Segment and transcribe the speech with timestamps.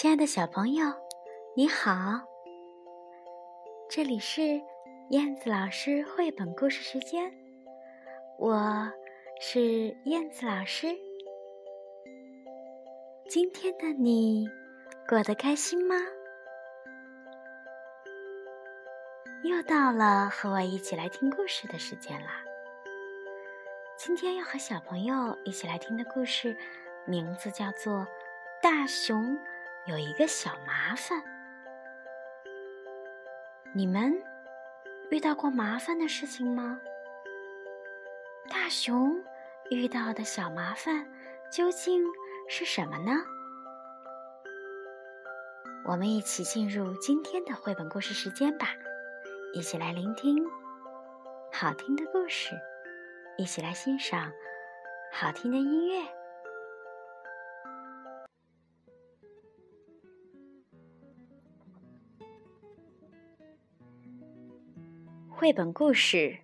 [0.00, 0.86] 亲爱的小朋友，
[1.54, 2.26] 你好！
[3.86, 4.58] 这里是
[5.10, 7.30] 燕子老师绘本故事时间，
[8.38, 8.90] 我
[9.42, 10.86] 是燕子老师。
[13.28, 14.48] 今天的你
[15.06, 15.94] 过得开心吗？
[19.42, 22.42] 又到了和我一起来听故事的时间啦！
[23.98, 26.56] 今天要和小朋友一起来听的故事，
[27.04, 27.98] 名字叫做
[28.62, 29.38] 《大熊
[29.86, 31.18] 有一个小麻烦》。
[33.72, 34.12] 你们
[35.10, 36.80] 遇到过麻烦的事情吗？
[38.48, 39.22] 大熊
[39.70, 41.06] 遇到的小麻烦
[41.50, 42.04] 究竟
[42.48, 43.12] 是什么呢？
[45.86, 48.68] 我们一起进入今天的绘本故事时间吧，
[49.54, 50.44] 一起来聆听
[51.52, 52.54] 好听的故事。
[53.38, 54.30] 一起来欣赏
[55.10, 56.19] 好听的音乐。
[65.40, 66.16] 绘本故事《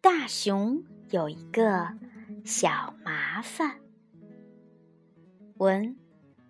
[0.00, 1.88] 大熊有一个
[2.44, 3.70] 小麻烦》，
[5.56, 5.96] 文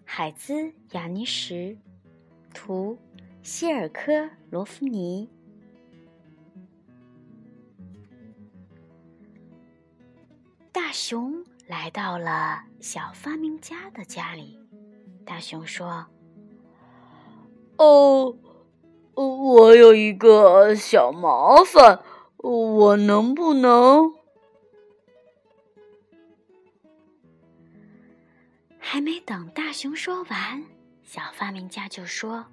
[0.04, 1.78] 海兹雅尼什，
[2.52, 2.98] 图
[3.42, 5.26] 希尔科罗夫尼。
[10.70, 14.60] 大熊来到了小发明家的家里。
[15.24, 16.06] 大熊说
[17.78, 18.36] ：“哦，
[19.14, 22.00] 我有一个小麻烦，
[22.36, 24.14] 我能不能……”
[28.78, 30.64] 还没等大熊说完，
[31.02, 32.46] 小发明家就说：“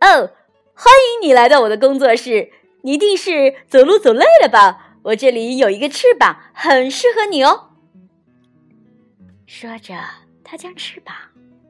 [0.00, 0.32] 哦，
[0.74, 7.70] 欢迎你来到我的工作室，你一定是走路走累了吧？”我这里有一个翅膀，很适合你哦。
[9.46, 9.94] 说着，
[10.44, 11.14] 他将翅膀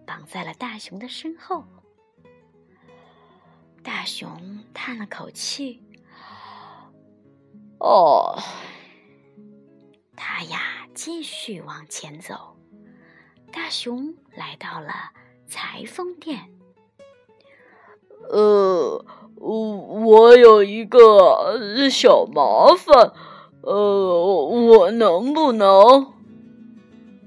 [0.05, 1.63] 绑在了大熊的身后。
[3.89, 5.83] 大熊叹了口气
[7.81, 8.39] ：“哦。”
[10.15, 10.61] 他呀，
[10.93, 12.59] 继续往前走。
[13.51, 14.93] 大熊来到了
[15.47, 16.51] 裁缝店。
[18.29, 19.03] 呃，
[19.37, 23.15] 我有一个小麻烦，
[23.63, 26.13] 呃，我能不能？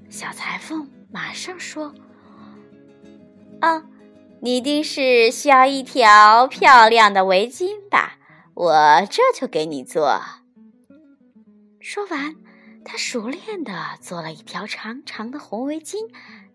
[0.08, 1.92] 小裁缝马上说
[3.60, 3.84] ：“啊，
[4.44, 8.18] 你一定是需要一条漂亮的围巾吧？
[8.54, 10.20] 我这就给你做。”
[11.78, 12.34] 说完，
[12.84, 16.12] 他熟练的做了一条长长的红围巾，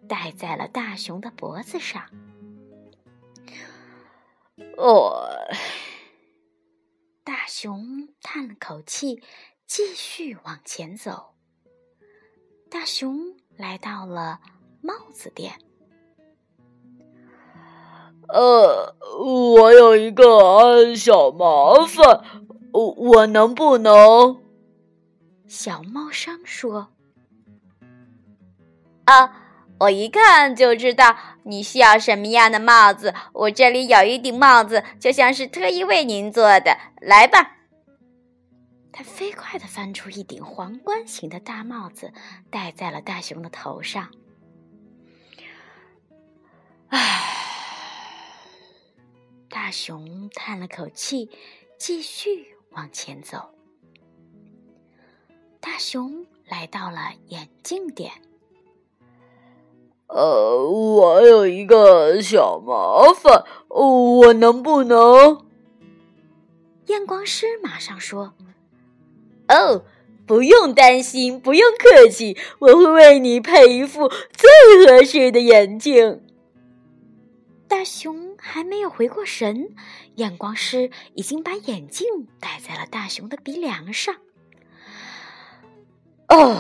[0.10, 2.04] 戴在了大熊的脖子上。
[4.76, 5.30] 哦，
[7.24, 9.24] 大熊叹了口气，
[9.66, 11.36] 继续往前走。
[12.70, 14.42] 大熊来到了
[14.82, 15.58] 帽子店。
[18.30, 22.24] 呃，我有一个小麻烦，
[22.72, 24.42] 我我能不能？
[25.48, 26.90] 小猫商说
[29.06, 29.44] ：“啊。”
[29.80, 33.14] 我一看就知道你需要什么样的帽子。
[33.32, 36.76] 我这里有一顶帽子，就像是特意为您做的。
[37.00, 37.58] 来吧，
[38.92, 42.12] 他飞快地翻出一顶皇冠形的大帽子，
[42.50, 44.10] 戴在了大熊的头上。
[46.90, 47.27] 唉，
[49.68, 51.30] 大熊叹了口气，
[51.78, 53.50] 继续往前走。
[55.60, 58.14] 大熊来到了眼镜店。
[60.08, 65.46] 呃，我有一个小麻烦，我能不能？
[66.86, 68.36] 验光师马上说
[69.52, 69.84] ：“哦，
[70.26, 76.24] 不用担心，不用客气，我会为你配一副最合适的眼镜。”
[77.68, 79.76] 大熊还没有回过神，
[80.16, 82.08] 验光师已经把眼镜
[82.40, 84.16] 戴在了大熊的鼻梁上。
[86.30, 86.56] 哦。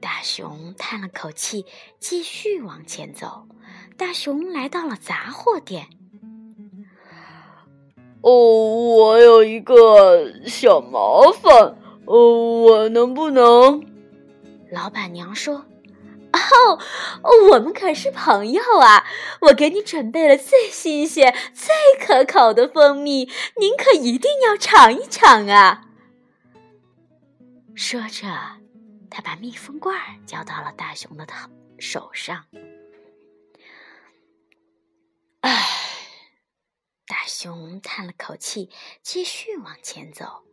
[0.00, 1.64] 大熊叹了口气，
[1.98, 3.48] 继续往前走。
[3.96, 5.88] 大熊来到了杂货店。
[8.20, 10.98] 哦，我有一个小麻
[11.32, 13.84] 烦，哦，我能不能？
[14.70, 15.64] 老板娘说
[16.36, 16.78] ：“哦，
[17.50, 19.06] 我们可是朋友啊！
[19.42, 25.86] 我给你准备了最新鲜、最可口的蜂蜜，您可一定要尝一尝啊！”
[27.74, 28.26] 说着。
[29.08, 29.96] 他把密封罐
[30.26, 31.48] 交到了大熊的头
[31.78, 32.44] 手上。
[35.40, 35.50] 唉，
[37.06, 38.68] 大熊叹了口气，
[39.02, 40.44] 继续往前走。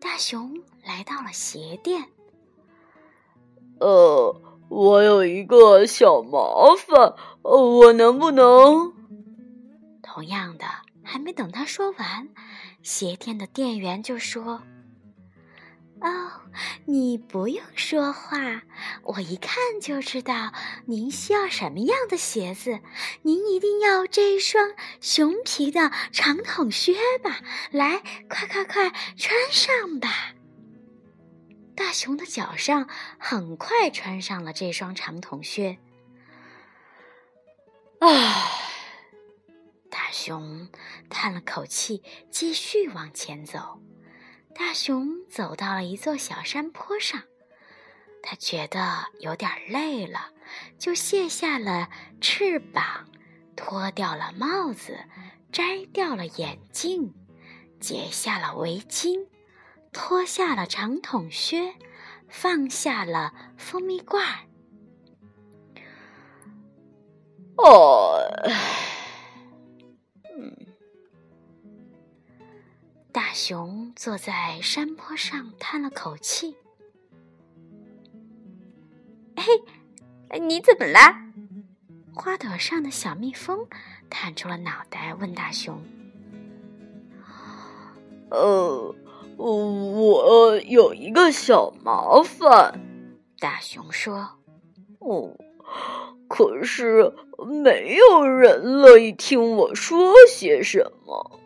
[0.00, 2.08] 大熊来到了鞋店。
[3.80, 6.38] 呃，我有一个小麻
[6.76, 8.92] 烦，我能不能？
[10.02, 10.66] 同样的，
[11.02, 12.28] 还没等他说完，
[12.82, 14.62] 鞋店的店员就说
[16.00, 16.30] ：“哦，
[16.84, 18.62] 你不用说话，
[19.02, 20.52] 我一看就知道
[20.86, 22.78] 您需要什么样的鞋子。
[23.22, 27.38] 您一定要这一双熊皮的长筒靴吧？
[27.70, 30.08] 来，快快快，穿上吧！”
[31.78, 32.88] 大熊的脚上
[33.20, 35.78] 很快穿上了这双长筒靴。
[38.00, 38.08] 唉，
[39.88, 40.68] 大熊
[41.08, 42.02] 叹了口气，
[42.32, 43.80] 继续往前走。
[44.56, 47.22] 大熊走到了一座小山坡上，
[48.24, 50.32] 他觉得有点累了，
[50.80, 51.90] 就卸下了
[52.20, 53.08] 翅膀，
[53.54, 54.98] 脱掉了帽子，
[55.52, 57.14] 摘掉了眼镜，
[57.78, 59.28] 解下了围巾。
[60.00, 61.74] 脱下了长筒靴，
[62.28, 64.46] 放下了蜂蜜罐儿。
[67.56, 68.16] 哦，
[70.32, 70.56] 嗯，
[73.10, 76.56] 大熊坐在山坡上叹了口气。
[79.36, 81.24] 嘿，你怎么啦？
[82.14, 83.66] 花朵上的小蜜蜂
[84.08, 85.82] 探出了脑袋，问大熊
[88.30, 88.94] ：“呃。”
[89.38, 92.80] 我有一个小麻烦，
[93.38, 94.30] 大熊说
[94.98, 95.36] ：“哦，
[96.28, 97.14] 可是
[97.46, 101.40] 没有人乐意听我说些什么。”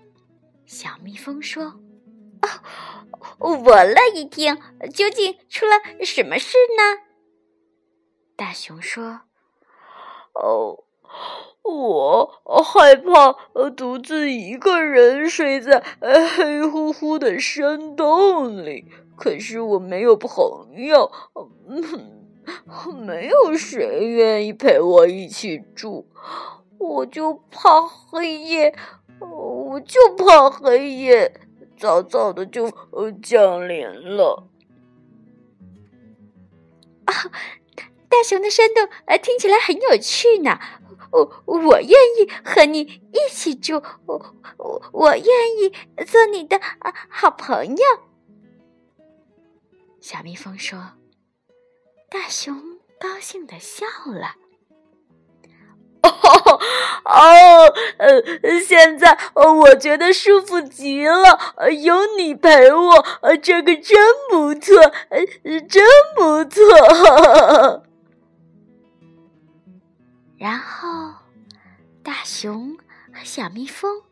[0.65, 1.75] 小蜜蜂说
[3.39, 4.59] ：“哦，我乐意听。
[4.95, 5.73] 究竟出了
[6.03, 7.03] 什么事呢？”
[8.37, 9.21] 大熊说
[10.33, 10.85] ：“哦。”
[11.63, 12.27] 我
[12.65, 13.33] 害怕
[13.71, 15.83] 独自一个人睡在
[16.37, 18.87] 黑乎乎的山洞里，
[19.17, 20.31] 可是我没有朋
[20.75, 21.11] 友，
[23.07, 26.07] 没有谁愿意陪我一起住，
[26.79, 28.75] 我就怕黑夜，
[29.21, 31.41] 我就怕黑夜
[31.79, 32.69] 早早的就
[33.23, 34.49] 降临了。
[37.05, 37.15] 啊，
[38.09, 40.59] 大熊的山洞呃听起来很有趣呢。
[41.13, 45.73] 我我愿意和你一起住，我我我愿意
[46.05, 47.85] 做你的啊好朋友。
[50.01, 50.79] 小蜜蜂说
[52.11, 52.55] ：“大熊
[52.99, 54.37] 高兴的笑了。
[56.03, 56.61] ”哦
[57.05, 61.39] 哦，呃，现在我觉得舒服极了，
[61.85, 63.05] 有你陪我，
[63.41, 63.97] 这个真
[64.29, 64.77] 不错，
[65.11, 65.87] 呃真
[66.17, 67.85] 不错。
[70.43, 71.15] 然后，
[72.03, 72.77] 大熊
[73.13, 74.03] 和小蜜蜂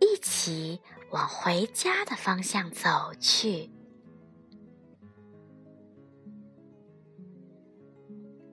[0.00, 0.78] 一起
[1.10, 3.70] 往回家的方向走去。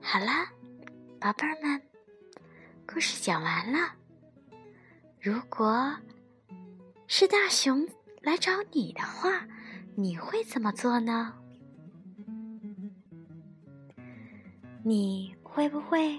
[0.02, 0.32] 好了，
[1.20, 1.82] 宝贝儿们，
[2.88, 3.96] 故事讲完了。
[5.20, 5.94] 如果
[7.06, 7.86] 是大熊
[8.22, 9.46] 来找你的话，
[9.94, 11.34] 你会怎么做呢？
[14.86, 16.18] 你会不会？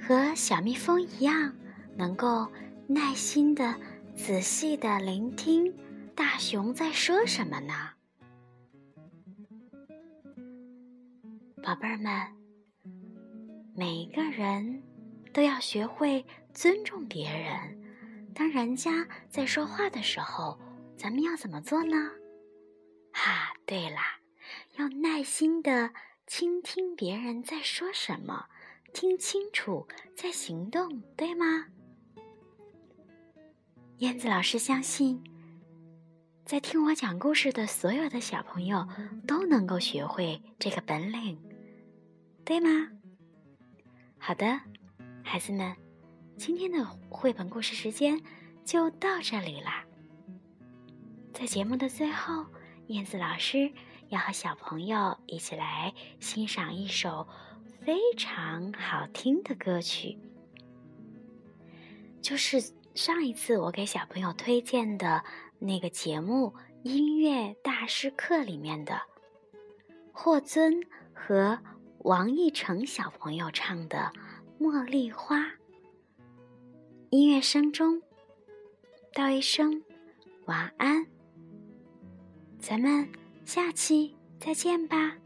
[0.00, 1.54] 和小蜜蜂一样，
[1.96, 2.46] 能够
[2.86, 3.74] 耐心的、
[4.14, 5.74] 仔细的聆听
[6.14, 7.90] 大熊在说什么呢？
[11.62, 12.12] 宝贝儿们，
[13.74, 14.82] 每一个人
[15.32, 16.24] 都要学会
[16.54, 17.82] 尊重别人。
[18.32, 20.60] 当人家在说话的时候，
[20.96, 21.96] 咱们要怎么做呢？
[23.12, 24.20] 哈，对啦，
[24.76, 25.90] 要耐心的
[26.26, 28.46] 倾听别人在说什么。
[28.98, 31.66] 听清楚再行动，对吗？
[33.98, 35.22] 燕子老师相信，
[36.46, 38.88] 在听我讲故事的所有的小朋友
[39.28, 41.38] 都能够学会这个本领，
[42.42, 42.88] 对吗？
[44.16, 44.58] 好的，
[45.22, 45.76] 孩子们，
[46.38, 48.18] 今天的绘本故事时间
[48.64, 49.84] 就到这里啦。
[51.34, 52.46] 在节目的最后，
[52.86, 53.70] 燕子老师
[54.08, 57.28] 要和小朋友一起来欣赏一首。
[57.86, 60.18] 非常好听的歌曲，
[62.20, 62.60] 就是
[62.96, 65.22] 上一次我给小朋友推荐的
[65.60, 66.48] 那个节目
[66.82, 69.00] 《音乐大师课》里面的
[70.10, 71.56] 霍尊和
[71.98, 74.10] 王一成小朋友唱的
[74.60, 75.38] 《茉莉花》。
[77.10, 78.02] 音乐声中
[79.14, 79.80] 道一声
[80.46, 81.06] 晚安，
[82.58, 83.08] 咱们
[83.44, 85.16] 下期再见吧。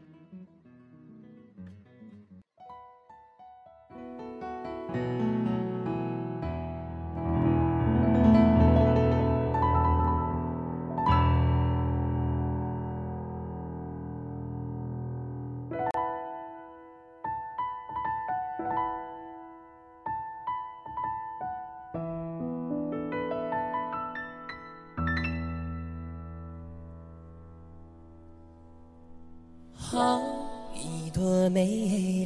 [31.49, 31.65] 美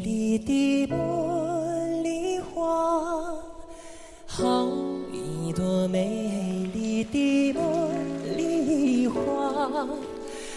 [0.03, 3.34] 丽的茉莉花，
[4.25, 4.67] 好
[5.12, 7.89] 一朵美丽的茉
[8.36, 9.88] 莉花，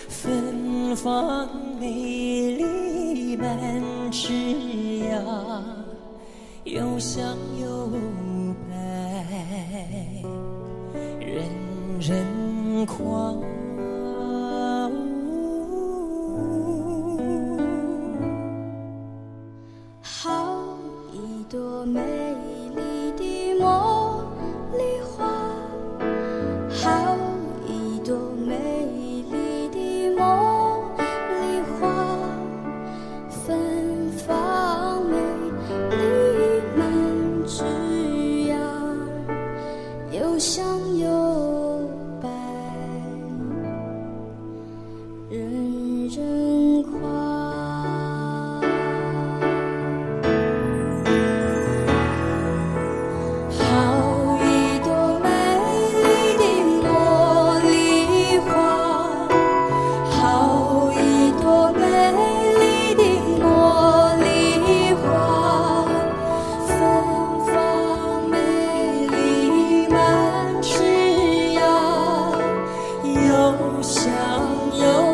[0.08, 1.48] 芬芳
[1.78, 3.58] 美丽满
[4.10, 5.62] 枝桠，
[6.64, 7.90] 又香又
[8.68, 8.74] 白，
[11.20, 11.44] 人
[12.00, 13.34] 人夸。
[73.82, 74.10] 想
[74.74, 75.07] 有